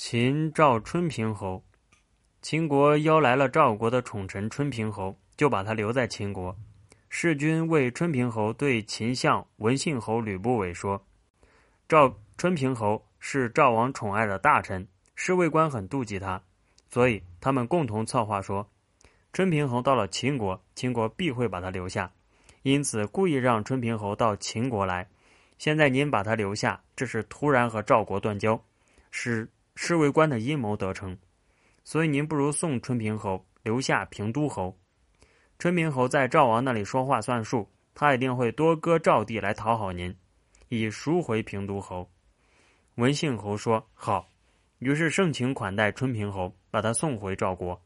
[0.00, 1.64] 秦赵春平侯，
[2.40, 6.56] 秦国邀来了赵国的宠臣春平侯，就把他留在秦国。
[7.08, 11.04] 士军为春平侯对秦相文信侯吕不韦说
[11.88, 16.40] ：“赵春平侯是赵王宠爱的大臣，侍卫官很妒忌他，
[16.88, 18.70] 所以他们共同策划说，
[19.32, 22.12] 春平侯到了秦国，秦国必会把他留下，
[22.62, 25.08] 因此故意让春平侯到秦国来。
[25.58, 28.64] 现在您把他留下，这是突然和赵国断交，
[29.10, 31.16] 是。”侍卫官的阴谋得逞，
[31.84, 34.76] 所以您不如送春平侯留下平都侯。
[35.56, 40.12] 春平侯在赵王那里说话算数，他一定会多割赵地来讨好您，
[40.68, 42.10] 以赎回平都侯。
[42.96, 44.28] 文信侯说好，
[44.80, 47.80] 于是盛情款待春平侯，把他送回赵国。